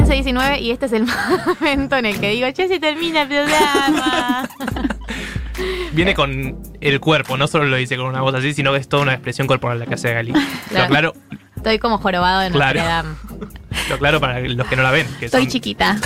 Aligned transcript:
15-19 0.00 0.60
y 0.60 0.70
este 0.70 0.86
es 0.86 0.92
el 0.92 1.06
momento 1.60 1.96
en 1.96 2.06
el 2.06 2.18
que 2.20 2.30
digo, 2.30 2.50
che, 2.52 2.68
se 2.68 2.78
termina 2.80 3.22
el 3.22 3.28
programa. 3.28 4.48
Viene 5.92 6.14
con 6.14 6.58
el 6.80 7.00
cuerpo, 7.00 7.36
no 7.36 7.46
solo 7.46 7.64
lo 7.66 7.76
dice 7.76 7.96
con 7.96 8.06
una 8.06 8.22
voz 8.22 8.34
así, 8.34 8.54
sino 8.54 8.72
que 8.72 8.78
es 8.78 8.88
toda 8.88 9.02
una 9.02 9.12
expresión 9.12 9.46
corporal 9.46 9.78
la 9.78 9.86
que 9.86 9.94
hace 9.94 10.12
Gali. 10.14 10.32
Lo 10.32 10.86
claro, 10.86 11.14
Estoy 11.56 11.78
como 11.78 11.98
jorobado 11.98 12.40
de 12.40 12.50
Claro. 12.50 12.82
Dame. 12.82 13.14
lo 13.90 13.98
claro 13.98 14.18
para 14.20 14.40
los 14.40 14.66
que 14.66 14.74
no 14.76 14.82
la 14.82 14.90
ven. 14.90 15.06
Que 15.20 15.28
Soy 15.28 15.42
son- 15.42 15.50
chiquita. 15.50 15.96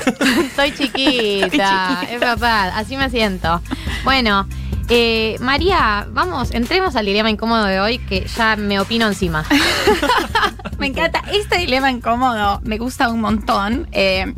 Estoy 0.44 0.72
chiquita, 0.72 2.02
es 2.10 2.20
verdad, 2.20 2.72
así 2.74 2.96
me 2.96 3.08
siento. 3.08 3.62
Bueno, 4.04 4.46
eh, 4.88 5.36
María, 5.40 6.06
vamos, 6.10 6.50
entremos 6.52 6.96
al 6.96 7.06
dilema 7.06 7.30
incómodo 7.30 7.64
de 7.64 7.80
hoy 7.80 7.98
que 7.98 8.26
ya 8.26 8.56
me 8.56 8.78
opino 8.80 9.06
encima. 9.06 9.44
Me 10.78 10.88
encanta. 10.88 11.22
Este 11.32 11.56
dilema 11.56 11.90
incómodo 11.90 12.60
me 12.62 12.76
gusta 12.76 13.08
un 13.08 13.22
montón. 13.22 13.88
eh, 13.92 14.34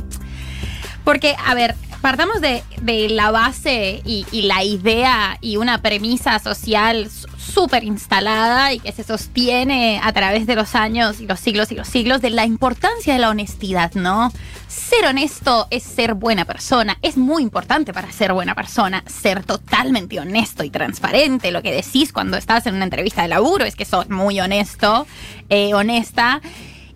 porque, 1.03 1.35
a 1.45 1.55
ver, 1.55 1.75
partamos 2.01 2.41
de, 2.41 2.63
la 3.11 3.31
base 3.31 4.03
y, 4.05 4.25
y 4.31 4.43
la 4.43 4.63
idea 4.63 5.39
y 5.41 5.57
una 5.57 5.83
premisa 5.83 6.39
social 6.39 7.11
súper 7.49 7.85
instalada 7.85 8.73
y 8.73 8.81
que 8.81 8.93
se 8.93 9.03
sostiene 9.03 10.01
a 10.03 10.13
través 10.13 10.47
de 10.47 10.55
los 10.55 10.75
años 10.75 11.21
y 11.21 11.27
los 11.27 11.41
siglos 11.41 11.73
y 11.73 11.75
los 11.75 11.89
siglos 11.89 12.21
de 12.21 12.31
la 12.31 12.45
importancia 12.45 13.13
de 13.13 13.19
la 13.19 13.31
honestidad, 13.31 13.93
¿no? 13.95 14.33
Ser 14.69 15.07
honesto 15.07 15.67
es 15.71 15.83
ser 15.83 16.15
buena 16.15 16.45
persona. 16.45 16.99
Es 17.03 17.17
muy 17.17 17.43
importante 17.43 17.93
para 17.93 18.13
ser 18.13 18.33
buena 18.33 18.55
persona. 18.55 19.03
Ser 19.07 19.45
totalmente 19.45 20.21
honesto 20.21 20.63
y 20.63 20.71
transparente. 20.71 21.51
Lo 21.51 21.63
que 21.63 21.73
decís 21.73 22.13
cuando 22.13 22.37
estás 22.37 22.67
en 22.67 22.75
una 22.75 22.85
entrevista 22.85 23.23
de 23.23 23.29
laburo 23.29 23.65
es 23.65 23.75
que 23.75 23.85
sos 23.85 24.09
muy 24.11 24.41
honesto, 24.41 25.07
eh, 25.49 25.75
honesta. 25.75 26.41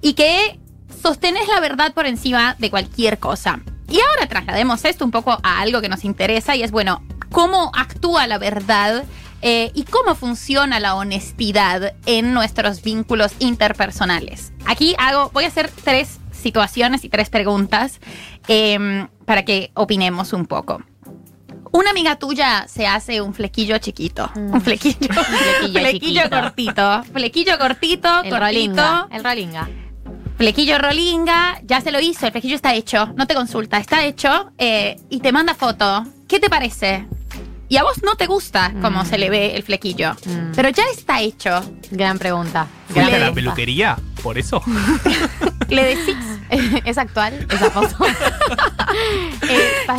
Y 0.01 0.15
que 0.15 0.59
sostenés 1.03 1.49
la 1.49 1.61
verdad 1.61 1.95
por 1.95 2.07
encima 2.07 2.57
de 2.59 2.71
cualquier 2.71 3.19
cosa. 3.19 3.61
Y 3.89 3.99
ahora 4.01 4.29
traslademos 4.29 4.85
esto 4.85 5.05
un 5.05 5.11
poco 5.11 5.39
a 5.43 5.61
algo 5.61 5.81
que 5.81 5.89
nos 5.89 6.05
interesa 6.05 6.57
y 6.57 6.63
es, 6.63 6.71
bueno, 6.71 7.03
cómo 7.31 7.73
actúa 7.75 8.27
la 8.27 8.39
verdad 8.39 9.05
eh, 9.43 9.71
y 9.75 9.85
cómo 9.85 10.15
funciona 10.15 10.81
la 10.81 10.95
honestidad 10.95 11.95
en 12.07 12.33
nuestros 12.33 12.83
vínculos 12.83 13.33
interpersonales. 13.41 14.53
Aquí 14.65 14.95
hago, 14.99 15.31
voy 15.33 15.45
a 15.45 15.49
hacer 15.49 15.71
tres 15.85 16.21
situaciones 16.31 17.05
y 17.05 17.09
tres 17.09 17.29
preguntas 17.29 18.01
eh, 18.49 19.07
para 19.27 19.45
que 19.45 19.71
opinemos 19.75 20.33
un 20.33 20.47
poco. 20.47 20.83
Una 21.73 21.91
amiga 21.91 22.17
tuya 22.17 22.67
se 22.69 22.87
hace 22.87 23.23
un 23.23 23.33
flequillo 23.33 23.79
chiquito. 23.79 24.31
Mm. 24.35 24.55
Un 24.55 24.61
flequillo. 24.61 24.99
flequillo 25.15 25.81
flequillo 25.81 26.23
chiquito. 26.23 26.41
cortito. 26.41 27.05
Flequillo 27.13 27.59
cortito, 27.59 28.09
El 28.09 28.31
cortito. 28.31 28.39
rolinga, 28.39 29.09
el 29.11 29.25
rolinga. 29.25 29.69
Flequillo 30.37 30.79
rolinga, 30.79 31.61
ya 31.65 31.81
se 31.81 31.93
lo 31.93 32.01
hizo, 32.01 32.27
el 32.27 32.33
flequillo 32.33 32.57
está 32.57 32.75
hecho, 32.75 33.07
no 33.17 33.27
te 33.27 33.35
consulta, 33.35 33.79
está 33.79 34.05
hecho 34.05 34.51
eh, 34.59 34.97
y 35.09 35.21
te 35.21 35.31
manda 35.33 35.55
foto. 35.55 36.05
¿Qué 36.27 36.41
te 36.41 36.51
parece? 36.51 37.07
Y 37.73 37.79
a 37.79 37.85
vos 37.85 38.03
no 38.03 38.17
te 38.17 38.27
gusta 38.27 38.71
cómo 38.83 39.03
Mm. 39.03 39.07
se 39.07 39.17
le 39.17 39.31
ve 39.31 39.57
el 39.57 39.63
flequillo, 39.63 40.13
Mm. 40.27 40.53
pero 40.55 40.69
ya 40.69 40.83
está 40.95 41.23
hecho. 41.23 41.65
Gran 41.91 42.19
pregunta. 42.19 42.67
¿Fuiste 42.89 43.11
Gran 43.11 43.23
a 43.23 43.27
la 43.29 43.33
peluquería? 43.33 43.97
¿Por 44.23 44.37
eso? 44.37 44.63
Le 45.71 45.83
decís, 45.97 46.15
¿Es 46.85 46.99
actual 46.99 47.47
esa 47.51 47.71
foto? 47.71 47.97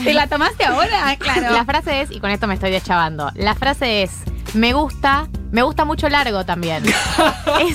¿te 0.04 0.14
la 0.14 0.28
tomaste 0.28 0.66
ahora? 0.66 1.16
Claro. 1.18 1.52
La 1.52 1.66
frase 1.66 2.02
es, 2.02 2.12
y 2.12 2.20
con 2.20 2.30
esto 2.30 2.46
me 2.46 2.54
estoy 2.54 2.70
deschavando, 2.70 3.32
la 3.34 3.56
frase 3.56 4.04
es, 4.04 4.12
me 4.54 4.74
gusta, 4.74 5.28
me 5.52 5.64
gusta 5.64 5.84
mucho 5.84 6.10
largo 6.10 6.46
también. 6.46 6.84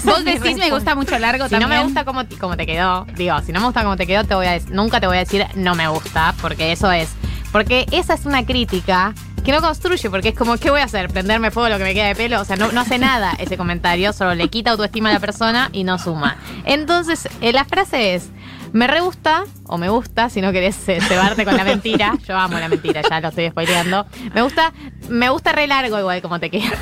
Vos 0.04 0.24
decís 0.24 0.58
me 0.58 0.70
gusta 0.70 0.94
mucho 0.94 1.18
largo 1.18 1.46
Si 1.46 1.50
también. 1.50 1.70
no 1.70 1.76
me 1.76 1.82
gusta 1.82 2.04
cómo, 2.04 2.24
te- 2.24 2.38
cómo 2.38 2.56
te 2.56 2.66
quedó, 2.66 3.04
digo, 3.16 3.36
si 3.42 3.50
no 3.50 3.58
me 3.58 3.66
gusta 3.66 3.82
cómo 3.82 3.96
te 3.96 4.06
quedó, 4.06 4.22
te 4.22 4.36
voy 4.36 4.46
a 4.46 4.60
nunca 4.70 5.00
te 5.00 5.08
voy 5.08 5.16
a 5.16 5.20
decir 5.20 5.44
no 5.56 5.74
me 5.74 5.88
gusta, 5.88 6.36
porque 6.40 6.70
eso 6.70 6.92
es. 6.92 7.08
Porque 7.50 7.84
esa 7.90 8.14
es 8.14 8.26
una 8.26 8.46
crítica 8.46 9.12
que 9.48 9.52
no 9.52 9.62
construye, 9.62 10.10
porque 10.10 10.28
es 10.28 10.34
como, 10.34 10.58
¿qué 10.58 10.68
voy 10.70 10.82
a 10.82 10.84
hacer? 10.84 11.08
¿Prenderme 11.08 11.50
fuego 11.50 11.70
lo 11.70 11.78
que 11.78 11.84
me 11.84 11.94
queda 11.94 12.08
de 12.08 12.14
pelo? 12.14 12.38
O 12.38 12.44
sea, 12.44 12.56
no, 12.56 12.70
no 12.70 12.82
hace 12.82 12.98
nada 12.98 13.32
ese 13.38 13.56
comentario, 13.56 14.12
solo 14.12 14.34
le 14.34 14.48
quita 14.48 14.72
autoestima 14.72 15.08
a 15.08 15.14
la 15.14 15.20
persona 15.20 15.70
y 15.72 15.84
no 15.84 15.98
suma. 15.98 16.36
Entonces, 16.66 17.26
eh, 17.40 17.54
la 17.54 17.64
frase 17.64 18.14
es, 18.14 18.28
me 18.74 18.86
re 18.86 19.00
gusta, 19.00 19.44
o 19.64 19.78
me 19.78 19.88
gusta, 19.88 20.28
si 20.28 20.42
no 20.42 20.52
querés 20.52 20.76
eh, 20.90 21.00
cebarte 21.00 21.46
con 21.46 21.56
la 21.56 21.64
mentira, 21.64 22.18
yo 22.28 22.36
amo 22.36 22.58
la 22.58 22.68
mentira, 22.68 23.00
ya 23.08 23.22
lo 23.22 23.28
estoy 23.28 23.48
spoileando. 23.48 24.04
Me 24.34 24.42
gusta, 24.42 24.74
me 25.08 25.30
gusta 25.30 25.52
re 25.52 25.66
largo 25.66 25.98
igual 25.98 26.20
como 26.20 26.38
te 26.38 26.50
queda. 26.50 26.76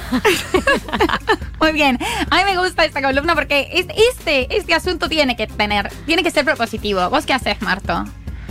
Muy 1.61 1.71
bien. 1.71 2.01
A 2.31 2.37
mí 2.39 2.43
me 2.47 2.57
gusta 2.59 2.85
esta 2.85 3.01
columna 3.01 3.37
porque 3.37 3.69
es- 3.75 3.87
este, 4.11 4.57
este 4.57 4.75
asunto 4.75 5.09
tiene 5.09 5.37
que 5.37 5.47
tener, 5.47 5.89
tiene 6.05 6.25
que 6.25 6.33
ser 6.33 6.45
propositivo. 6.45 7.09
¿Vos 7.11 7.27
qué 7.27 7.33
haces, 7.33 7.63
Marto? 7.63 8.05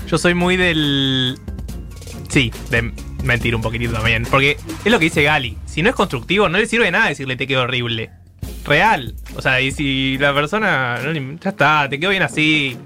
Yo 0.07 0.17
soy 0.17 0.33
muy 0.35 0.55
del. 0.55 1.37
Sí, 2.29 2.53
de 2.69 2.93
mentir 3.25 3.56
un 3.56 3.62
poquitito 3.62 3.94
también. 3.94 4.24
Porque 4.30 4.58
es 4.84 4.91
lo 4.91 5.00
que 5.00 5.06
dice 5.06 5.24
Gali. 5.24 5.58
Si 5.66 5.81
no 5.81 5.90
es 5.90 5.96
constructivo, 5.96 6.50
no 6.50 6.58
le 6.58 6.66
sirve 6.66 6.86
de 6.86 6.91
nada 6.91 7.09
decirle 7.09 7.36
te 7.36 7.47
quedó 7.47 7.63
horrible. 7.63 8.12
Real. 8.66 9.16
O 9.36 9.41
sea, 9.41 9.62
y 9.62 9.72
si 9.72 10.18
la 10.18 10.34
persona. 10.34 11.00
ya 11.41 11.50
está, 11.50 11.88
te 11.90 12.00
quedó 12.00 12.12
bien 12.12 12.24
así. 12.24 12.78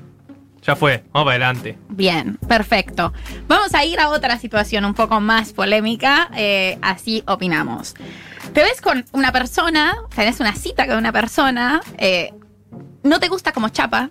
Ya 0.62 0.76
fue, 0.76 1.04
vamos 1.14 1.26
para 1.26 1.46
adelante. 1.46 1.78
Bien, 1.88 2.38
perfecto. 2.48 3.14
Vamos 3.48 3.74
a 3.74 3.86
ir 3.86 4.00
a 4.00 4.10
otra 4.10 4.38
situación 4.38 4.84
un 4.84 4.94
poco 4.94 5.22
más 5.22 5.54
polémica, 5.54 6.30
eh, 6.36 6.78
así 6.82 7.24
opinamos. 7.28 7.96
Te 8.54 8.62
ves 8.62 8.82
con 8.82 9.06
una 9.14 9.32
persona, 9.32 9.96
tenés 10.14 10.40
una 10.40 10.54
cita 10.54 10.86
con 10.86 10.98
una 10.98 11.14
persona, 11.14 11.82
eh, 11.98 12.34
no 13.04 13.20
te 13.20 13.30
gusta 13.30 13.54
como 13.54 13.70
chapa, 13.70 14.10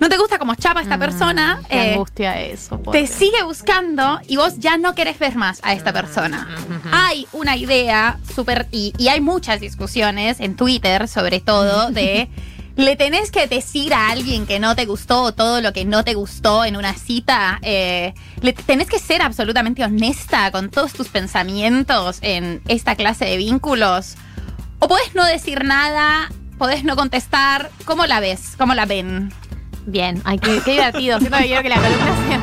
no 0.00 0.08
te 0.08 0.16
gusta 0.18 0.38
como 0.38 0.54
chapa 0.54 0.80
esta 0.82 0.98
persona, 0.98 1.60
Mm, 1.62 1.66
Qué 1.66 1.76
eh, 1.76 1.92
angustia 1.94 2.40
eso. 2.40 2.78
te 2.92 3.06
sigue 3.06 3.42
buscando 3.44 4.20
y 4.28 4.36
vos 4.36 4.58
ya 4.58 4.76
no 4.76 4.94
querés 4.94 5.18
ver 5.18 5.36
más 5.36 5.60
a 5.62 5.72
esta 5.72 5.92
persona. 5.92 6.48
Hay 6.92 7.26
una 7.32 7.56
idea 7.56 8.18
súper, 8.34 8.66
y, 8.70 8.92
y 8.98 9.08
hay 9.08 9.20
muchas 9.20 9.60
discusiones 9.60 10.40
en 10.40 10.56
Twitter 10.56 11.08
sobre 11.08 11.40
todo 11.40 11.90
de... 11.90 12.28
Le 12.76 12.96
tenés 12.96 13.30
que 13.30 13.46
decir 13.46 13.94
a 13.94 14.10
alguien 14.10 14.46
que 14.46 14.58
no 14.58 14.74
te 14.74 14.84
gustó 14.84 15.30
todo 15.30 15.60
lo 15.60 15.72
que 15.72 15.84
no 15.84 16.02
te 16.02 16.14
gustó 16.14 16.64
en 16.64 16.74
una 16.76 16.92
cita. 16.94 17.60
eh, 17.62 18.14
le 18.40 18.52
tenés 18.52 18.88
que 18.88 18.98
ser 18.98 19.22
absolutamente 19.22 19.84
honesta 19.84 20.50
con 20.50 20.70
todos 20.70 20.92
tus 20.92 21.06
pensamientos 21.06 22.18
en 22.20 22.62
esta 22.66 22.96
clase 22.96 23.26
de 23.26 23.36
vínculos. 23.36 24.16
O 24.80 24.88
podés 24.88 25.14
no 25.14 25.24
decir 25.24 25.62
nada, 25.64 26.32
podés 26.58 26.82
no 26.82 26.96
contestar. 26.96 27.70
¿Cómo 27.84 28.06
la 28.06 28.18
ves? 28.18 28.54
¿Cómo 28.58 28.74
la 28.74 28.86
ven? 28.86 29.32
Bien, 29.86 30.20
ay, 30.24 30.38
qué, 30.38 30.60
divertido. 30.64 31.18
Siento 31.18 31.38
que 31.38 31.44
quiero 31.44 31.62
que 31.62 31.68
la 31.68 31.76
columna 31.76 32.14
sean, 32.26 32.42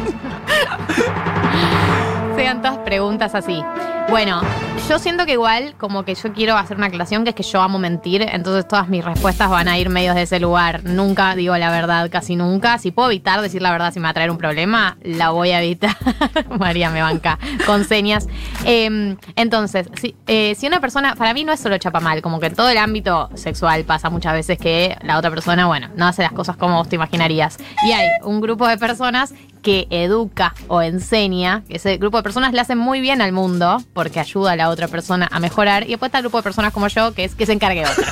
sean 2.35 2.61
todas 2.61 2.77
preguntas 2.79 3.35
así. 3.35 3.63
Bueno, 4.11 4.41
yo 4.89 4.99
siento 4.99 5.25
que 5.25 5.31
igual, 5.31 5.73
como 5.77 6.03
que 6.03 6.15
yo 6.15 6.33
quiero 6.33 6.57
hacer 6.57 6.75
una 6.75 6.87
aclaración, 6.87 7.23
que 7.23 7.29
es 7.29 7.35
que 7.35 7.43
yo 7.43 7.61
amo 7.61 7.79
mentir, 7.79 8.23
entonces 8.23 8.67
todas 8.67 8.89
mis 8.89 9.05
respuestas 9.05 9.49
van 9.49 9.69
a 9.69 9.77
ir 9.79 9.87
medios 9.87 10.15
de 10.15 10.23
ese 10.23 10.37
lugar. 10.41 10.83
Nunca 10.83 11.33
digo 11.33 11.55
la 11.55 11.71
verdad, 11.71 12.09
casi 12.11 12.35
nunca. 12.35 12.77
Si 12.77 12.91
puedo 12.91 13.09
evitar 13.09 13.39
decir 13.39 13.61
la 13.61 13.71
verdad 13.71 13.93
si 13.93 14.01
me 14.01 14.03
va 14.03 14.09
a 14.09 14.13
traer 14.13 14.29
un 14.29 14.37
problema, 14.37 14.97
la 15.01 15.29
voy 15.29 15.51
a 15.51 15.63
evitar. 15.63 15.95
María 16.59 16.89
me 16.89 17.01
banca 17.01 17.39
con 17.65 17.85
señas. 17.85 18.27
Eh, 18.65 19.15
entonces, 19.37 19.87
si, 19.97 20.13
eh, 20.27 20.55
si 20.55 20.67
una 20.67 20.81
persona, 20.81 21.15
para 21.15 21.33
mí 21.33 21.45
no 21.45 21.53
es 21.53 21.61
solo 21.61 21.77
chapa 21.77 22.01
mal, 22.01 22.21
como 22.21 22.41
que 22.41 22.47
en 22.47 22.55
todo 22.55 22.67
el 22.69 22.79
ámbito 22.79 23.29
sexual 23.35 23.85
pasa 23.85 24.09
muchas 24.09 24.33
veces 24.33 24.57
que 24.57 24.97
la 25.03 25.17
otra 25.17 25.29
persona, 25.29 25.67
bueno, 25.67 25.87
no 25.95 26.05
hace 26.05 26.21
las 26.21 26.33
cosas 26.33 26.57
como 26.57 26.75
vos 26.75 26.89
te 26.89 26.97
imaginarías. 26.97 27.57
Y 27.87 27.93
hay 27.93 28.09
un 28.23 28.41
grupo 28.41 28.67
de 28.67 28.77
personas 28.77 29.33
que 29.61 29.87
educa 29.89 30.53
o 30.67 30.81
enseña, 30.81 31.63
que 31.67 31.77
ese 31.77 31.97
grupo 31.97 32.17
de 32.17 32.23
personas 32.23 32.53
le 32.53 32.61
hacen 32.61 32.77
muy 32.77 33.01
bien 33.01 33.21
al 33.21 33.31
mundo 33.31 33.81
porque 33.93 34.19
ayuda 34.19 34.53
a 34.53 34.55
la 34.55 34.69
otra 34.69 34.87
persona 34.87 35.27
a 35.31 35.39
mejorar. 35.39 35.83
Y 35.83 35.89
después 35.91 36.09
está 36.09 36.17
el 36.19 36.23
grupo 36.23 36.37
de 36.37 36.43
personas 36.43 36.73
como 36.73 36.87
yo 36.87 37.13
que 37.13 37.23
es 37.25 37.35
que 37.35 37.45
se 37.45 37.53
encargue 37.53 37.83
otro. 37.85 38.03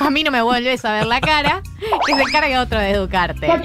a 0.00 0.10
mí 0.10 0.24
no 0.24 0.30
me 0.30 0.42
vuelves 0.42 0.84
a 0.84 0.92
ver 0.92 1.06
la 1.06 1.20
cara, 1.20 1.62
que 2.06 2.14
se 2.14 2.20
encargue 2.22 2.58
otro 2.58 2.78
de 2.78 2.90
educarte. 2.90 3.48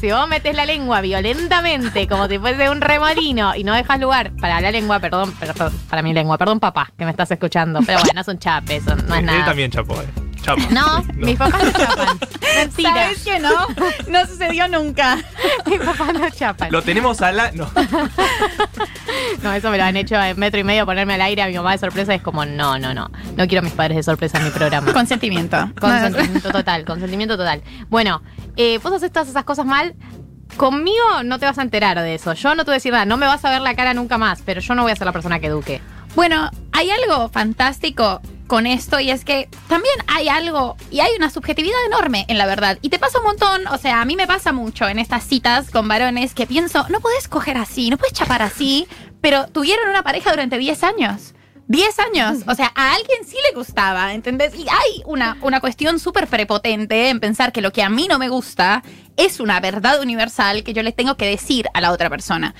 Si 0.00 0.10
vos 0.12 0.28
metes 0.28 0.54
la 0.54 0.64
lengua 0.64 1.00
violentamente, 1.00 2.06
como 2.06 2.28
si 2.28 2.38
fuese 2.38 2.70
un 2.70 2.80
remolino, 2.80 3.54
y 3.56 3.64
no 3.64 3.74
dejas 3.74 3.98
lugar 4.00 4.30
para 4.40 4.60
la 4.60 4.70
lengua, 4.70 5.00
perdón, 5.00 5.32
perdón, 5.32 5.72
para 5.90 6.02
mi 6.02 6.12
lengua, 6.12 6.38
perdón 6.38 6.60
papá, 6.60 6.90
que 6.96 7.04
me 7.04 7.10
estás 7.10 7.30
escuchando. 7.32 7.80
Pero 7.84 7.98
bueno, 7.98 8.12
no 8.14 8.24
son 8.24 8.38
chapes, 8.38 8.84
son- 8.84 9.06
no 9.08 9.14
es 9.14 9.20
Él 9.20 9.26
nada. 9.26 9.44
también 9.44 9.70
chapó, 9.70 10.00
eh. 10.00 10.27
Chapa. 10.42 10.62
No, 10.70 11.04
mis 11.14 11.36
papás 11.36 11.64
no 11.64 11.72
chapan. 11.72 12.18
Mentira. 12.56 12.90
¿Sabes 12.94 13.24
que 13.24 13.38
no? 13.38 13.50
No 14.08 14.26
sucedió 14.26 14.68
nunca. 14.68 15.18
Mis 15.66 15.80
papás 15.80 16.12
no 16.14 16.30
chapan. 16.30 16.72
Lo 16.72 16.82
tenemos 16.82 17.20
a 17.22 17.32
la. 17.32 17.52
No. 17.52 17.70
No, 19.42 19.52
eso 19.52 19.70
me 19.70 19.78
lo 19.78 19.84
han 19.84 19.96
hecho 19.96 20.20
en 20.20 20.38
metro 20.38 20.58
y 20.60 20.64
medio 20.64 20.84
ponerme 20.86 21.14
al 21.14 21.20
aire 21.22 21.42
a 21.42 21.46
mi 21.46 21.54
mamá 21.54 21.72
de 21.72 21.78
sorpresa. 21.78 22.14
Es 22.14 22.22
como, 22.22 22.44
no, 22.44 22.78
no, 22.78 22.92
no. 22.94 23.10
No 23.36 23.46
quiero 23.46 23.60
a 23.60 23.62
mis 23.62 23.72
padres 23.72 23.96
de 23.96 24.02
sorpresa 24.02 24.38
en 24.38 24.44
mi 24.44 24.50
programa. 24.50 24.92
Consentimiento. 24.92 25.70
Consentimiento 25.80 26.50
total, 26.50 26.84
consentimiento 26.84 27.36
total. 27.36 27.62
Bueno, 27.88 28.22
eh, 28.56 28.78
vos 28.78 28.92
haces 28.92 29.12
todas 29.12 29.28
esas 29.28 29.44
cosas 29.44 29.66
mal. 29.66 29.94
Conmigo 30.56 31.22
no 31.24 31.38
te 31.38 31.46
vas 31.46 31.58
a 31.58 31.62
enterar 31.62 32.00
de 32.00 32.14
eso. 32.14 32.32
Yo 32.32 32.54
no 32.54 32.64
te 32.64 32.70
voy 32.70 32.74
a 32.74 32.78
decir 32.78 32.92
nada. 32.92 33.04
No 33.04 33.16
me 33.16 33.26
vas 33.26 33.44
a 33.44 33.50
ver 33.50 33.60
la 33.60 33.74
cara 33.74 33.94
nunca 33.94 34.18
más, 34.18 34.42
pero 34.44 34.60
yo 34.60 34.74
no 34.74 34.82
voy 34.82 34.92
a 34.92 34.96
ser 34.96 35.06
la 35.06 35.12
persona 35.12 35.38
que 35.40 35.46
eduque. 35.46 35.80
Bueno, 36.14 36.50
hay 36.72 36.90
algo 36.90 37.28
fantástico 37.28 38.20
con 38.48 38.66
esto 38.66 38.98
y 38.98 39.10
es 39.10 39.24
que 39.24 39.48
también 39.68 39.94
hay 40.08 40.28
algo 40.28 40.76
y 40.90 40.98
hay 41.00 41.12
una 41.16 41.30
subjetividad 41.30 41.78
enorme 41.86 42.24
en 42.28 42.38
la 42.38 42.46
verdad. 42.46 42.78
Y 42.82 42.88
te 42.88 42.98
pasa 42.98 43.18
un 43.18 43.26
montón, 43.26 43.68
o 43.68 43.78
sea, 43.78 44.00
a 44.00 44.04
mí 44.04 44.16
me 44.16 44.26
pasa 44.26 44.52
mucho 44.52 44.88
en 44.88 44.98
estas 44.98 45.22
citas 45.24 45.70
con 45.70 45.86
varones 45.86 46.34
que 46.34 46.46
pienso, 46.46 46.84
no 46.88 47.00
puedes 47.00 47.28
coger 47.28 47.56
así, 47.56 47.90
no 47.90 47.98
puedes 47.98 48.14
chapar 48.14 48.42
así, 48.42 48.88
pero 49.20 49.46
tuvieron 49.46 49.88
una 49.88 50.02
pareja 50.02 50.30
durante 50.30 50.58
10 50.58 50.82
años. 50.82 51.34
10 51.68 51.98
años. 51.98 52.38
O 52.48 52.54
sea, 52.54 52.72
a 52.74 52.94
alguien 52.94 53.24
sí 53.26 53.36
le 53.50 53.56
gustaba, 53.56 54.14
¿entendés? 54.14 54.54
Y 54.54 54.62
hay 54.62 55.02
una, 55.04 55.36
una 55.42 55.60
cuestión 55.60 55.98
súper 55.98 56.26
prepotente 56.26 57.10
en 57.10 57.20
pensar 57.20 57.52
que 57.52 57.60
lo 57.60 57.72
que 57.72 57.82
a 57.82 57.90
mí 57.90 58.08
no 58.08 58.18
me 58.18 58.30
gusta 58.30 58.82
es 59.18 59.40
una 59.40 59.60
verdad 59.60 60.00
universal 60.00 60.62
que 60.62 60.72
yo 60.72 60.82
le 60.82 60.92
tengo 60.92 61.16
que 61.16 61.26
decir 61.26 61.68
a 61.74 61.82
la 61.82 61.92
otra 61.92 62.08
persona. 62.08 62.54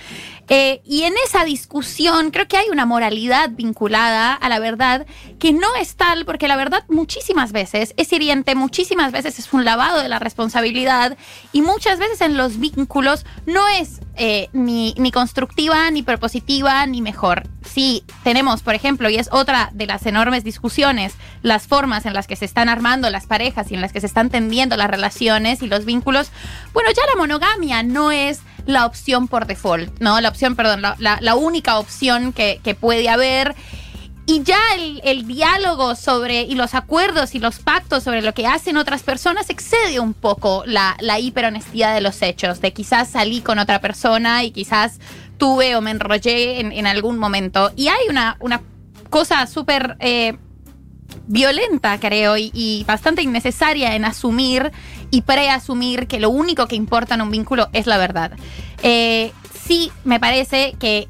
Eh, 0.50 0.80
y 0.84 1.02
en 1.02 1.14
esa 1.26 1.44
discusión 1.44 2.30
creo 2.30 2.48
que 2.48 2.56
hay 2.56 2.68
una 2.70 2.86
moralidad 2.86 3.50
vinculada 3.50 4.32
a 4.32 4.48
la 4.48 4.58
verdad 4.58 5.06
que 5.38 5.52
no 5.52 5.74
es 5.78 5.94
tal, 5.96 6.24
porque 6.24 6.48
la 6.48 6.56
verdad 6.56 6.84
muchísimas 6.88 7.52
veces 7.52 7.94
es 7.96 8.12
hiriente, 8.12 8.54
muchísimas 8.54 9.12
veces 9.12 9.38
es 9.38 9.52
un 9.52 9.64
lavado 9.64 10.02
de 10.02 10.08
la 10.08 10.18
responsabilidad 10.18 11.16
y 11.52 11.60
muchas 11.62 11.98
veces 11.98 12.22
en 12.22 12.36
los 12.36 12.58
vínculos 12.58 13.26
no 13.46 13.68
es 13.68 14.00
eh, 14.16 14.48
ni, 14.52 14.94
ni 14.96 15.12
constructiva, 15.12 15.90
ni 15.90 16.02
propositiva, 16.02 16.84
ni 16.86 17.02
mejor. 17.02 17.46
Si 17.62 18.02
tenemos, 18.24 18.62
por 18.62 18.74
ejemplo, 18.74 19.10
y 19.10 19.16
es 19.16 19.28
otra 19.30 19.70
de 19.74 19.86
las 19.86 20.06
enormes 20.06 20.42
discusiones, 20.42 21.14
las 21.42 21.66
formas 21.66 22.06
en 22.06 22.14
las 22.14 22.26
que 22.26 22.34
se 22.34 22.46
están 22.46 22.68
armando 22.68 23.10
las 23.10 23.26
parejas 23.26 23.70
y 23.70 23.74
en 23.74 23.80
las 23.80 23.92
que 23.92 24.00
se 24.00 24.06
están 24.06 24.30
tendiendo 24.30 24.76
las 24.76 24.90
relaciones 24.90 25.62
y 25.62 25.68
los 25.68 25.84
vínculos, 25.84 26.32
bueno, 26.72 26.90
ya 26.90 27.02
la 27.12 27.16
monogamia 27.16 27.82
no 27.82 28.10
es 28.12 28.40
la 28.66 28.84
opción 28.86 29.28
por 29.28 29.46
default, 29.46 29.98
¿no? 30.00 30.20
La 30.20 30.28
opción, 30.28 30.54
perdón, 30.56 30.82
la, 30.82 30.96
la- 30.98 31.34
única 31.34 31.78
opción 31.78 32.32
que, 32.32 32.60
que 32.62 32.74
puede 32.74 33.08
haber. 33.08 33.54
Y 34.26 34.42
ya 34.42 34.58
el, 34.74 35.00
el 35.04 35.26
diálogo 35.26 35.94
sobre 35.94 36.42
y 36.42 36.54
los 36.54 36.74
acuerdos 36.74 37.34
y 37.34 37.38
los 37.38 37.60
pactos 37.60 38.02
sobre 38.02 38.20
lo 38.20 38.34
que 38.34 38.46
hacen 38.46 38.76
otras 38.76 39.02
personas 39.02 39.48
excede 39.48 40.00
un 40.00 40.12
poco 40.12 40.64
la, 40.66 40.98
la 41.00 41.18
hiperhonestidad 41.18 41.94
de 41.94 42.02
los 42.02 42.20
hechos, 42.20 42.60
de 42.60 42.74
quizás 42.74 43.08
salí 43.08 43.40
con 43.40 43.58
otra 43.58 43.80
persona 43.80 44.44
y 44.44 44.50
quizás 44.50 44.98
tuve 45.38 45.76
o 45.76 45.80
me 45.80 45.92
enrollé 45.92 46.60
en, 46.60 46.72
en 46.72 46.86
algún 46.86 47.16
momento. 47.18 47.72
Y 47.74 47.88
hay 47.88 48.06
una, 48.10 48.36
una 48.40 48.60
cosa 49.08 49.46
súper 49.46 49.96
eh, 50.00 50.36
violenta, 51.28 52.00
creo, 52.00 52.36
y, 52.36 52.84
bastante 52.86 53.22
innecesaria 53.22 53.94
en 53.94 54.04
asumir 54.04 54.72
y 55.10 55.22
preasumir 55.22 56.06
que 56.06 56.18
lo 56.18 56.30
único 56.30 56.66
que 56.66 56.74
importa 56.74 57.14
en 57.14 57.22
un 57.22 57.30
vínculo 57.30 57.68
es 57.72 57.86
la 57.86 57.98
verdad. 57.98 58.32
Eh, 58.82 59.32
sí, 59.54 59.92
me 60.04 60.18
parece 60.18 60.74
que 60.78 61.08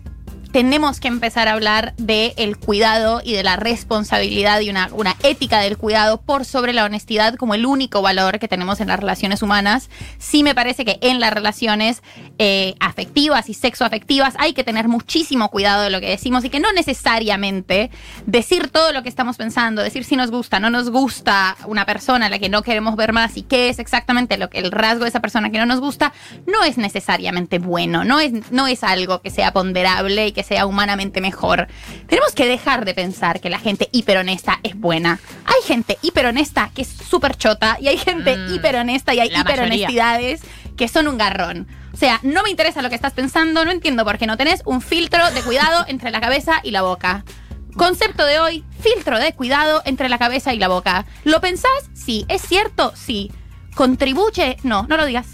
tenemos 0.53 1.01
que 1.01 1.09
empezar 1.09 1.49
a 1.49 1.53
hablar 1.53 1.95
del 1.97 2.33
el 2.37 2.57
cuidado 2.57 3.21
y 3.25 3.33
de 3.33 3.43
la 3.43 3.57
responsabilidad 3.57 4.61
y 4.61 4.71
una, 4.71 4.89
una 4.93 5.15
ética 5.23 5.61
del 5.61 5.77
cuidado 5.77 6.21
por 6.21 6.45
sobre 6.45 6.73
la 6.73 6.85
honestidad 6.85 7.35
como 7.35 7.55
el 7.55 7.67
único 7.67 8.03
valor 8.03 8.39
que 8.39 8.49
tenemos 8.49 8.81
en 8.81 8.89
las 8.89 8.99
relaciones 8.99 9.43
humanas. 9.43 9.91
Sí 10.19 10.43
me 10.43 10.55
parece 10.55 10.85
que 10.85 10.99
en 11.03 11.21
las 11.21 11.33
relaciones 11.33 12.03
eh, 12.39 12.75
afectivas 12.81 13.49
y 13.49 13.55
sexoafectivas 13.55 14.35
hay 14.39 14.53
que 14.53 14.65
tener 14.65 14.89
muchísimo 14.89 15.51
cuidado 15.51 15.83
de 15.83 15.91
lo 15.91 16.01
que 16.01 16.09
decimos 16.09 16.45
y 16.45 16.51
que 16.51 16.61
no 16.61 16.73
necesariamente 16.73 17.91
decir 18.27 18.69
todo 18.69 18.93
lo 18.93 19.03
que 19.03 19.09
estamos 19.09 19.37
pensando, 19.37 19.83
decir 19.83 20.05
si 20.05 20.17
nos 20.17 20.31
gusta, 20.31 20.61
no 20.61 20.71
nos 20.71 20.91
gusta 20.91 21.57
una 21.67 21.85
persona 21.85 22.27
a 22.27 22.29
la 22.31 22.39
que 22.39 22.49
no 22.49 22.63
queremos 22.63 22.97
ver 22.97 23.13
más 23.13 23.37
y 23.37 23.43
qué 23.43 23.69
es 23.69 23.79
exactamente 23.79 24.39
lo 24.39 24.49
que 24.49 24.59
el 24.59 24.73
rasgo 24.73 25.05
de 25.05 25.11
esa 25.11 25.21
persona 25.21 25.51
que 25.51 25.59
no 25.59 25.67
nos 25.67 25.81
gusta, 25.81 26.13
no 26.47 26.65
es 26.65 26.79
necesariamente 26.79 27.59
bueno, 27.59 28.05
no 28.05 28.21
es, 28.21 28.33
no 28.51 28.67
es 28.67 28.83
algo 28.83 29.21
que 29.21 29.31
sea 29.31 29.53
ponderable 29.53 30.29
y 30.29 30.33
que 30.33 30.38
sea 30.43 30.67
humanamente 30.67 31.21
mejor. 31.21 31.69
Tenemos 32.07 32.33
que 32.33 32.47
dejar 32.47 32.85
de 32.85 32.95
pensar 32.95 33.41
que 33.41 33.51
la 33.51 33.59
gente 33.59 33.89
hiperhonesta 33.93 34.59
es 34.63 34.79
buena. 34.79 35.19
Hay 35.45 35.63
gente 35.67 35.99
hiperhonesta 36.03 36.71
que 36.75 36.83
es 36.83 36.89
súper 36.89 37.37
chota 37.37 37.77
y 37.81 37.89
hay 37.89 37.99
gente 37.99 38.37
Mm, 38.37 38.55
hiperhonesta 38.55 39.15
y 39.15 39.21
hay 39.21 39.31
hiperhonestidades 39.35 40.43
que 40.77 40.89
son 40.89 41.09
un 41.09 41.19
garrón. 41.19 41.67
O 41.93 41.97
sea, 41.97 42.21
no 42.23 42.43
me 42.43 42.51
interesa 42.51 42.83
lo 42.83 42.89
que 42.89 42.95
estás 42.95 43.13
pensando, 43.13 43.65
no 43.65 43.71
entiendo 43.71 44.05
por 44.05 44.19
qué 44.19 44.27
no 44.27 44.37
tenés 44.37 44.63
un 44.65 44.81
filtro 44.81 45.31
de 45.33 45.43
cuidado 45.43 45.85
entre 45.89 46.11
la 46.11 46.21
cabeza 46.21 46.61
y 46.63 46.71
la 46.71 46.83
boca. 46.83 47.25
Concepto 47.77 48.25
de 48.25 48.41
hoy, 48.41 48.65
filtro 48.81 49.19
de 49.19 49.33
cuidado 49.33 49.83
entre 49.85 50.09
la 50.09 50.19
cabeza 50.19 50.53
y 50.55 50.59
la 50.59 50.69
boca. 50.69 51.07
¿Lo 51.25 51.41
pensás? 51.41 51.71
Sí. 51.95 52.25
¿Es 52.29 52.43
cierto? 52.43 52.93
Sí. 52.97 53.31
¿Contribuye? 53.75 54.57
No, 54.63 54.87
no 54.89 54.97
lo 54.97 55.07
digas. 55.07 55.27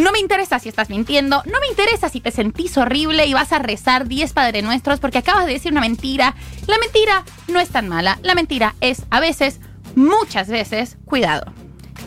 No 0.00 0.12
me 0.12 0.18
interesa 0.18 0.58
si 0.58 0.70
estás 0.70 0.88
mintiendo, 0.88 1.42
no 1.44 1.60
me 1.60 1.66
interesa 1.66 2.08
si 2.08 2.22
te 2.22 2.30
sentís 2.30 2.78
horrible 2.78 3.26
y 3.26 3.34
vas 3.34 3.52
a 3.52 3.58
rezar 3.58 4.08
10 4.08 4.32
Padre 4.32 4.62
Nuestros 4.62 4.98
porque 4.98 5.18
acabas 5.18 5.44
de 5.44 5.52
decir 5.52 5.72
una 5.72 5.82
mentira. 5.82 6.34
La 6.66 6.78
mentira 6.78 7.22
no 7.48 7.60
es 7.60 7.68
tan 7.68 7.86
mala, 7.86 8.18
la 8.22 8.34
mentira 8.34 8.74
es 8.80 9.02
a 9.10 9.20
veces, 9.20 9.60
muchas 9.96 10.48
veces, 10.48 10.96
cuidado. 11.04 11.52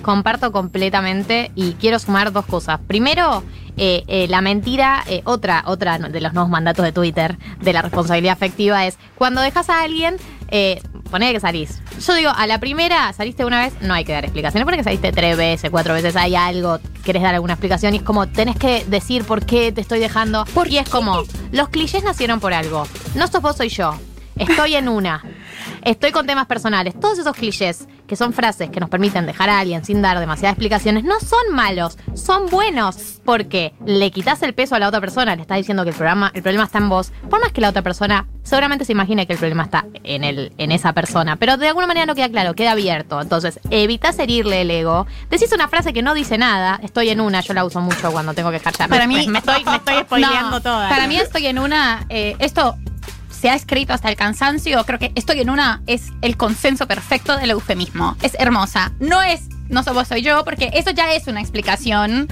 Comparto 0.01 0.51
completamente 0.51 1.51
y 1.53 1.73
quiero 1.73 1.99
sumar 1.99 2.31
dos 2.31 2.47
cosas. 2.47 2.79
Primero, 2.87 3.43
eh, 3.77 4.03
eh, 4.07 4.27
la 4.27 4.41
mentira, 4.41 5.03
eh, 5.07 5.21
otra, 5.25 5.63
otra 5.67 5.99
de 5.99 6.19
los 6.19 6.33
nuevos 6.33 6.49
mandatos 6.49 6.83
de 6.83 6.93
Twitter 6.93 7.37
de 7.61 7.73
la 7.73 7.83
responsabilidad 7.83 8.33
afectiva 8.33 8.87
es 8.87 8.97
cuando 9.13 9.41
dejas 9.41 9.69
a 9.69 9.83
alguien, 9.83 10.17
poné 11.13 11.31
que 11.31 11.39
salís. 11.39 11.79
Yo 12.03 12.15
digo, 12.15 12.31
a 12.35 12.47
la 12.47 12.59
primera, 12.59 13.13
saliste 13.13 13.45
una 13.45 13.61
vez, 13.61 13.75
no 13.81 13.93
hay 13.93 14.03
que 14.03 14.13
dar 14.13 14.25
explicaciones, 14.25 14.65
porque 14.65 14.83
saliste 14.83 15.11
tres 15.11 15.37
veces, 15.37 15.69
cuatro 15.69 15.93
veces, 15.93 16.15
hay 16.15 16.33
algo, 16.33 16.79
querés 17.05 17.21
dar 17.21 17.35
alguna 17.35 17.53
explicación 17.53 17.93
y 17.93 17.97
es 17.97 18.03
como, 18.03 18.27
tenés 18.27 18.55
que 18.57 18.83
decir 18.85 19.23
por 19.23 19.45
qué 19.45 19.71
te 19.71 19.79
estoy 19.79 19.99
dejando. 19.99 20.43
y 20.67 20.77
es 20.77 20.89
como, 20.89 21.21
los 21.51 21.69
clichés 21.69 22.03
nacieron 22.03 22.39
por 22.39 22.51
algo. 22.51 22.87
No 23.13 23.27
sos 23.27 23.43
vos, 23.43 23.55
soy 23.55 23.69
yo. 23.69 23.93
Estoy 24.37 24.73
en 24.73 24.89
una. 24.89 25.23
Estoy 25.83 26.11
con 26.11 26.25
temas 26.25 26.45
personales. 26.47 26.97
Todos 26.99 27.19
esos 27.19 27.35
clichés, 27.35 27.87
que 28.07 28.15
son 28.15 28.31
frases 28.33 28.69
que 28.69 28.79
nos 28.79 28.89
permiten 28.89 29.25
dejar 29.25 29.49
a 29.49 29.59
alguien 29.59 29.83
sin 29.83 30.01
dar 30.01 30.19
demasiadas 30.19 30.53
explicaciones, 30.53 31.03
no 31.03 31.19
son 31.19 31.53
malos, 31.53 31.97
son 32.13 32.49
buenos. 32.49 33.19
Porque 33.25 33.73
le 33.85 34.11
quitas 34.11 34.41
el 34.43 34.53
peso 34.53 34.75
a 34.75 34.79
la 34.79 34.87
otra 34.87 34.99
persona, 35.01 35.35
le 35.35 35.41
estás 35.41 35.57
diciendo 35.57 35.83
que 35.83 35.89
el, 35.89 35.95
programa, 35.95 36.31
el 36.33 36.41
problema 36.41 36.65
está 36.65 36.77
en 36.77 36.89
vos. 36.89 37.11
Por 37.29 37.39
más 37.41 37.51
que 37.51 37.61
la 37.61 37.69
otra 37.69 37.81
persona 37.81 38.27
seguramente 38.43 38.83
se 38.83 38.91
imagine 38.91 39.25
que 39.25 39.33
el 39.33 39.39
problema 39.39 39.63
está 39.63 39.85
en, 40.03 40.23
el, 40.23 40.51
en 40.57 40.71
esa 40.71 40.93
persona. 40.93 41.37
Pero 41.37 41.57
de 41.57 41.67
alguna 41.69 41.87
manera 41.87 42.05
no 42.05 42.15
queda 42.15 42.29
claro, 42.29 42.53
queda 42.55 42.71
abierto. 42.71 43.21
Entonces, 43.21 43.59
evitas 43.69 44.19
herirle 44.19 44.61
el 44.61 44.71
ego. 44.71 45.07
Decís 45.29 45.51
una 45.53 45.67
frase 45.67 45.93
que 45.93 46.01
no 46.01 46.13
dice 46.13 46.37
nada. 46.37 46.79
Estoy 46.83 47.09
en 47.09 47.21
una, 47.21 47.41
yo 47.41 47.53
la 47.53 47.63
uso 47.65 47.79
mucho 47.81 48.11
cuando 48.11 48.33
tengo 48.33 48.51
que 48.51 48.59
dejar 48.59 48.73
Para 48.89 49.07
mí, 49.07 49.27
me 49.27 49.39
estoy, 49.39 49.63
me 49.65 49.75
estoy 49.77 49.95
spoileando 50.03 50.51
No, 50.51 50.61
toda. 50.61 50.89
Para 50.89 51.07
mí 51.07 51.17
estoy 51.17 51.47
en 51.47 51.59
una. 51.59 52.05
eh, 52.09 52.35
esto 52.39 52.75
se 53.43 53.49
ha 53.49 53.55
escrito 53.55 53.91
hasta 53.91 54.07
el 54.07 54.15
cansancio. 54.15 54.81
Creo 54.85 54.99
que 54.99 55.11
estoy 55.15 55.41
en 55.41 55.49
una 55.49 55.81
es 55.85 56.13
el 56.21 56.37
consenso 56.37 56.87
perfecto 56.87 57.35
del 57.35 57.51
eufemismo. 57.51 58.15
Es 58.21 58.37
hermosa. 58.39 58.93
No 59.01 59.21
es 59.21 59.49
no 59.67 59.83
soy 59.83 59.93
vos, 59.93 60.07
soy 60.07 60.21
yo, 60.21 60.45
porque 60.45 60.69
eso 60.73 60.91
ya 60.91 61.13
es 61.13 61.27
una 61.27 61.41
explicación. 61.41 62.29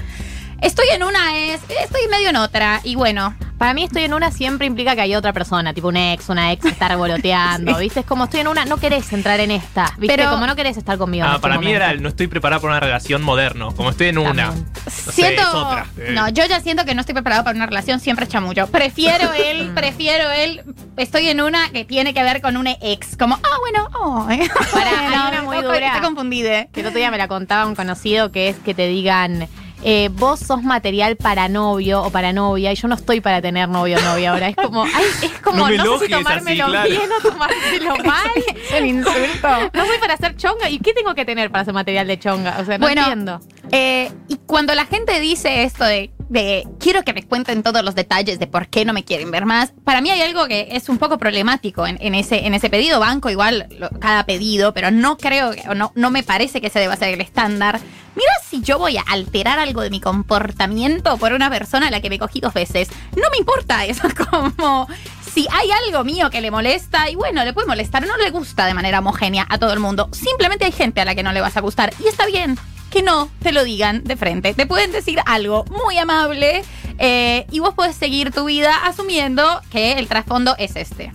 Estoy 0.62 0.86
en 0.94 1.02
una 1.02 1.36
es. 1.36 1.60
Estoy 1.82 2.08
medio 2.10 2.30
en 2.30 2.36
otra. 2.36 2.80
Y 2.82 2.94
bueno. 2.94 3.34
Para 3.62 3.74
mí 3.74 3.84
estoy 3.84 4.02
en 4.02 4.12
una 4.12 4.32
siempre 4.32 4.66
implica 4.66 4.96
que 4.96 5.02
hay 5.02 5.14
otra 5.14 5.32
persona, 5.32 5.72
tipo 5.72 5.86
un 5.86 5.96
ex, 5.96 6.28
una 6.28 6.50
ex 6.50 6.62
que 6.62 6.70
está 6.70 6.88
revoloteando, 6.88 7.78
¿viste? 7.78 8.00
Es 8.00 8.06
como 8.06 8.24
estoy 8.24 8.40
en 8.40 8.48
una, 8.48 8.64
no 8.64 8.76
querés 8.78 9.12
entrar 9.12 9.38
en 9.38 9.52
esta, 9.52 9.84
¿viste? 9.98 10.16
Pero- 10.16 10.30
como 10.30 10.48
no 10.48 10.56
querés 10.56 10.76
estar 10.76 10.98
conmigo. 10.98 11.24
en 11.24 11.30
Ah, 11.30 11.34
este 11.36 11.42
para 11.42 11.54
mí 11.58 11.66
momento. 11.66 11.76
era 11.84 11.92
el 11.92 12.02
no 12.02 12.08
estoy 12.08 12.26
preparado 12.26 12.60
para 12.60 12.72
una 12.72 12.80
relación 12.80 13.22
moderno. 13.22 13.72
Como 13.76 13.90
estoy 13.90 14.08
en 14.08 14.18
una. 14.18 14.50
Sé, 14.90 15.12
siento. 15.12 15.42
es 15.42 15.48
otra. 15.54 15.86
Eh. 15.96 16.10
No, 16.12 16.28
yo 16.30 16.44
ya 16.46 16.58
siento 16.58 16.84
que 16.84 16.96
no 16.96 17.02
estoy 17.02 17.12
preparado 17.12 17.44
para 17.44 17.54
una 17.54 17.66
relación, 17.66 18.00
siempre 18.00 18.26
chamullo. 18.26 18.66
Prefiero 18.66 19.32
él, 19.46 19.70
prefiero 19.76 20.28
él. 20.32 20.62
Estoy 20.96 21.28
en 21.28 21.40
una 21.40 21.70
que 21.70 21.84
tiene 21.84 22.12
que 22.14 22.22
ver 22.24 22.42
con 22.42 22.56
un 22.56 22.66
ex. 22.66 23.16
Como, 23.16 23.36
ah, 23.36 23.58
bueno, 23.60 23.88
oh. 23.94 24.26
Pará, 24.72 24.90
hay 25.28 25.28
una 25.34 25.42
muy 25.42 25.58
dura. 25.62 25.86
Estoy 25.86 26.00
confundida. 26.00 26.66
Que 26.66 26.80
el 26.80 26.86
otro 26.86 26.98
día 26.98 27.12
me 27.12 27.18
la 27.18 27.28
contaba 27.28 27.64
un 27.66 27.76
conocido 27.76 28.32
que 28.32 28.48
es 28.48 28.56
que 28.56 28.74
te 28.74 28.88
digan, 28.88 29.46
eh, 29.84 30.10
vos 30.12 30.40
sos 30.40 30.62
material 30.62 31.16
para 31.16 31.48
novio 31.48 32.02
o 32.02 32.10
para 32.10 32.32
novia 32.32 32.72
y 32.72 32.76
yo 32.76 32.88
no 32.88 32.94
estoy 32.94 33.20
para 33.20 33.42
tener 33.42 33.68
novio 33.68 33.98
o 33.98 34.00
novia 34.02 34.32
ahora. 34.32 34.48
Es 34.48 34.56
como, 34.56 34.84
ay, 34.84 35.04
es 35.22 35.40
como, 35.40 35.68
No 35.68 35.84
no, 35.84 35.98
sé 35.98 36.06
si 36.06 36.12
tomármelo 36.12 36.64
así, 36.64 36.72
claro. 36.72 36.90
bien 36.90 37.10
o 37.12 37.28
tomármelo 37.30 37.96
mal. 38.04 38.30
Es 38.36 38.72
el 38.72 38.86
insulto. 38.86 39.48
No 39.72 39.86
soy 39.86 39.98
para 39.98 40.14
hacer 40.14 40.36
chonga. 40.36 40.70
¿Y 40.70 40.78
qué 40.78 40.92
tengo 40.92 41.14
que 41.14 41.24
tener 41.24 41.50
para 41.50 41.64
ser 41.64 41.74
material 41.74 42.06
de 42.06 42.18
chonga? 42.18 42.58
O 42.60 42.64
sea, 42.64 42.78
no 42.78 42.86
Bueno, 42.86 43.02
entiendo. 43.02 43.40
Eh, 43.70 44.10
y 44.28 44.36
cuando 44.46 44.74
la 44.74 44.84
gente 44.86 45.18
dice 45.20 45.64
esto 45.64 45.84
de, 45.84 46.10
de 46.32 46.66
quiero 46.80 47.02
que 47.04 47.12
me 47.12 47.22
cuenten 47.24 47.62
todos 47.62 47.84
los 47.84 47.94
detalles 47.94 48.38
de 48.38 48.46
por 48.46 48.68
qué 48.68 48.84
no 48.84 48.92
me 48.92 49.04
quieren 49.04 49.30
ver 49.30 49.44
más, 49.46 49.72
para 49.84 50.00
mí 50.00 50.10
hay 50.10 50.20
algo 50.22 50.46
que 50.46 50.68
es 50.72 50.88
un 50.88 50.98
poco 50.98 51.18
problemático 51.18 51.86
en, 51.86 51.98
en 52.00 52.14
ese, 52.14 52.46
en 52.46 52.54
ese 52.54 52.70
pedido. 52.70 52.98
Banco 53.00 53.30
igual 53.30 53.68
lo- 53.78 53.90
cada 54.00 54.24
pedido, 54.26 54.72
pero 54.74 54.90
no 54.90 55.16
creo, 55.18 55.50
o 55.68 55.74
no, 55.74 55.92
no 55.94 56.10
me 56.10 56.22
parece 56.22 56.60
que 56.60 56.66
ese 56.68 56.80
deba 56.80 56.96
ser 56.96 57.10
el 57.14 57.20
estándar. 57.20 57.80
Mira 58.14 58.32
si 58.48 58.60
yo 58.62 58.78
voy 58.78 58.96
a 58.98 59.02
alterar 59.08 59.58
algo 59.58 59.80
de 59.82 59.90
mi 59.90 60.00
comportamiento 60.00 61.16
por 61.18 61.32
una 61.32 61.48
persona 61.50 61.88
a 61.88 61.90
la 61.90 62.00
que 62.00 62.10
me 62.10 62.18
cogí 62.18 62.40
dos 62.40 62.52
veces. 62.54 62.88
No 63.16 63.22
me 63.30 63.38
importa 63.38 63.84
eso, 63.84 64.08
como 64.30 64.86
si 65.34 65.46
hay 65.50 65.70
algo 65.86 66.04
mío 66.04 66.28
que 66.30 66.40
le 66.40 66.50
molesta, 66.50 67.08
y 67.08 67.14
bueno, 67.14 67.42
le 67.44 67.52
puede 67.54 67.66
molestar, 67.66 68.06
no 68.06 68.16
le 68.18 68.30
gusta 68.30 68.66
de 68.66 68.74
manera 68.74 68.98
homogénea 68.98 69.46
a 69.48 69.58
todo 69.58 69.72
el 69.72 69.80
mundo. 69.80 70.08
Simplemente 70.12 70.64
hay 70.66 70.72
gente 70.72 71.00
a 71.00 71.04
la 71.06 71.14
que 71.14 71.22
no 71.22 71.32
le 71.32 71.40
vas 71.40 71.56
a 71.56 71.60
gustar, 71.60 71.92
y 72.04 72.08
está 72.08 72.26
bien 72.26 72.58
que 72.92 73.02
no 73.02 73.28
te 73.42 73.52
lo 73.52 73.64
digan 73.64 74.04
de 74.04 74.16
frente. 74.16 74.54
Te 74.54 74.66
pueden 74.66 74.92
decir 74.92 75.18
algo 75.24 75.64
muy 75.64 75.98
amable 75.98 76.62
eh, 76.98 77.46
y 77.50 77.58
vos 77.58 77.74
podés 77.74 77.96
seguir 77.96 78.30
tu 78.30 78.44
vida 78.44 78.76
asumiendo 78.84 79.42
que 79.70 79.94
el 79.94 80.06
trasfondo 80.08 80.54
es 80.58 80.76
este. 80.76 81.12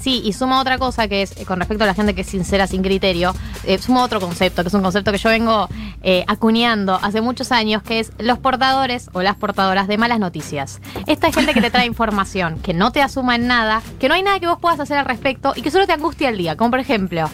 Sí, 0.00 0.22
y 0.24 0.32
suma 0.32 0.60
otra 0.60 0.78
cosa 0.78 1.08
que 1.08 1.22
es, 1.22 1.36
eh, 1.36 1.44
con 1.44 1.58
respecto 1.58 1.84
a 1.84 1.86
la 1.86 1.94
gente 1.94 2.14
que 2.14 2.20
es 2.20 2.28
sincera 2.28 2.66
sin 2.66 2.82
criterio, 2.82 3.34
eh, 3.64 3.78
suma 3.78 4.04
otro 4.04 4.20
concepto, 4.20 4.62
que 4.62 4.68
es 4.68 4.74
un 4.74 4.82
concepto 4.82 5.10
que 5.10 5.18
yo 5.18 5.28
vengo 5.28 5.68
eh, 6.02 6.24
acuñando 6.28 6.98
hace 7.02 7.20
muchos 7.20 7.50
años, 7.50 7.82
que 7.82 7.98
es 7.98 8.12
los 8.18 8.38
portadores 8.38 9.10
o 9.12 9.22
las 9.22 9.34
portadoras 9.34 9.88
de 9.88 9.98
malas 9.98 10.20
noticias. 10.20 10.80
Esta 11.06 11.28
es 11.28 11.34
gente 11.34 11.52
que 11.52 11.60
te 11.60 11.70
trae 11.70 11.86
información, 11.94 12.60
que 12.60 12.74
no 12.74 12.92
te 12.92 13.02
asuma 13.02 13.34
en 13.34 13.48
nada, 13.48 13.82
que 13.98 14.08
no 14.08 14.14
hay 14.14 14.22
nada 14.22 14.38
que 14.38 14.46
vos 14.46 14.58
puedas 14.60 14.78
hacer 14.78 14.98
al 14.98 15.04
respecto 15.04 15.52
y 15.56 15.62
que 15.62 15.70
solo 15.70 15.86
te 15.86 15.92
angustia 15.92 16.28
el 16.28 16.38
día. 16.38 16.56
Como 16.56 16.70
por 16.70 16.80
ejemplo, 16.80 17.28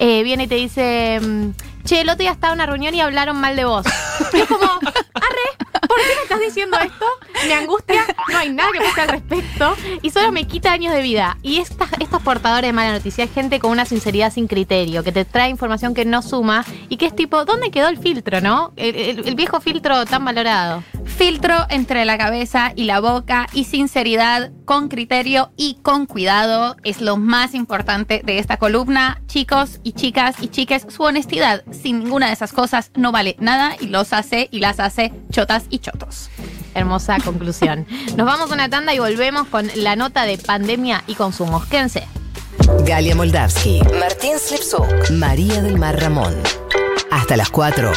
eh, 0.00 0.22
viene 0.22 0.44
y 0.44 0.46
te 0.46 0.54
dice, 0.54 1.20
mm, 1.20 1.50
che, 1.84 2.00
el 2.00 2.08
otro 2.08 2.20
día 2.20 2.32
estaba 2.32 2.54
en 2.54 2.56
una 2.56 2.66
reunión 2.66 2.94
y 2.94 3.02
hablaron 3.02 3.36
mal 3.36 3.54
de 3.54 3.66
vos. 3.66 3.86
Y 4.32 4.40
es 4.40 4.48
como, 4.48 4.64
arre, 4.64 5.68
¿por 5.72 5.98
qué 5.98 6.14
me 6.16 6.22
estás 6.22 6.40
diciendo 6.40 6.78
esto? 6.78 7.04
Me 7.46 7.52
angustia, 7.52 8.06
no 8.30 8.38
hay 8.38 8.50
nada 8.50 8.70
que 8.72 8.78
hacer 8.78 9.00
al 9.02 9.08
respecto 9.08 9.76
y 10.00 10.10
solo 10.10 10.32
me 10.32 10.46
quita 10.46 10.72
años 10.72 10.94
de 10.94 11.02
vida. 11.02 11.36
Y 11.42 11.58
estas, 11.58 11.90
estos 12.00 12.22
portadores 12.22 12.68
de 12.68 12.72
mala 12.72 12.92
noticia 12.92 13.24
es 13.24 13.32
gente 13.32 13.60
con 13.60 13.70
una 13.70 13.84
sinceridad 13.84 14.32
sin 14.32 14.46
criterio, 14.46 15.04
que 15.04 15.12
te 15.12 15.26
trae 15.26 15.50
información 15.50 15.92
que 15.92 16.06
no 16.06 16.22
suma 16.22 16.64
y 16.88 16.96
que 16.96 17.06
es 17.06 17.14
tipo, 17.14 17.44
¿dónde 17.44 17.70
quedó 17.70 17.88
el 17.88 17.98
filtro, 17.98 18.40
no? 18.40 18.72
El 18.76 19.34
viejo 19.34 19.60
filtro 19.60 20.06
tan 20.06 20.24
valorado. 20.24 20.82
Filtro 21.16 21.66
entre 21.68 22.04
la 22.04 22.16
cabeza 22.16 22.72
y 22.74 22.84
la 22.84 23.00
boca 23.00 23.46
y 23.52 23.64
sinceridad 23.64 24.50
con 24.64 24.88
criterio 24.88 25.52
y 25.56 25.74
con 25.82 26.06
cuidado 26.06 26.76
es 26.82 27.00
lo 27.00 27.16
más 27.16 27.54
importante 27.54 28.22
de 28.24 28.38
esta 28.38 28.56
columna. 28.56 29.20
Chicos 29.26 29.80
y 29.82 29.92
chicas 29.92 30.36
y 30.40 30.48
chiques, 30.48 30.86
su 30.88 31.02
honestidad 31.02 31.62
sin 31.70 31.98
ninguna 31.98 32.28
de 32.28 32.32
esas 32.32 32.52
cosas 32.52 32.90
no 32.94 33.12
vale 33.12 33.36
nada 33.38 33.76
y 33.80 33.88
los 33.88 34.12
hace 34.12 34.48
y 34.50 34.60
las 34.60 34.80
hace 34.80 35.12
chotas 35.30 35.64
y 35.68 35.80
chotos. 35.80 36.30
Hermosa 36.74 37.18
conclusión. 37.22 37.86
Nos 38.16 38.26
vamos 38.26 38.50
a 38.50 38.54
una 38.54 38.70
tanda 38.70 38.94
y 38.94 38.98
volvemos 38.98 39.46
con 39.48 39.70
la 39.74 39.96
nota 39.96 40.24
de 40.24 40.38
pandemia 40.38 41.04
y 41.06 41.14
consumos. 41.14 41.66
Quédense. 41.66 42.04
Galia 42.86 43.14
Moldavsky, 43.14 43.82
Martín 43.98 44.38
Slipsuk, 44.38 45.10
María 45.10 45.60
del 45.62 45.78
Mar 45.78 46.00
Ramón. 46.00 46.34
Hasta 47.10 47.36
las 47.36 47.50
4 47.50 47.92